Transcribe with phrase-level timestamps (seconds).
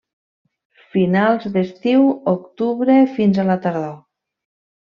[0.95, 3.97] Finals d'estiu, octubre fins a la tardor.